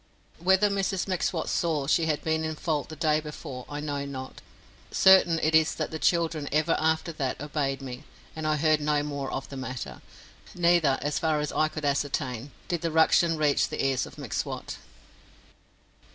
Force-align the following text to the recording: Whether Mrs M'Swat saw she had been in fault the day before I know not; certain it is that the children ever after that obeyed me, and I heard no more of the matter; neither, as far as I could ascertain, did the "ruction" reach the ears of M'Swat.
Whether 0.39 0.71
Mrs 0.71 1.07
M'Swat 1.07 1.47
saw 1.47 1.85
she 1.85 2.07
had 2.07 2.23
been 2.23 2.43
in 2.43 2.55
fault 2.55 2.89
the 2.89 2.95
day 2.95 3.19
before 3.19 3.67
I 3.69 3.79
know 3.81 4.03
not; 4.03 4.41
certain 4.89 5.37
it 5.43 5.53
is 5.53 5.75
that 5.75 5.91
the 5.91 5.99
children 5.99 6.49
ever 6.51 6.75
after 6.79 7.11
that 7.11 7.39
obeyed 7.39 7.83
me, 7.83 8.05
and 8.35 8.47
I 8.47 8.55
heard 8.55 8.81
no 8.81 9.03
more 9.03 9.31
of 9.31 9.49
the 9.49 9.57
matter; 9.57 10.01
neither, 10.55 10.97
as 11.03 11.19
far 11.19 11.39
as 11.39 11.51
I 11.51 11.67
could 11.67 11.85
ascertain, 11.85 12.49
did 12.67 12.81
the 12.81 12.89
"ruction" 12.89 13.37
reach 13.37 13.69
the 13.69 13.85
ears 13.85 14.07
of 14.07 14.17
M'Swat. 14.17 14.77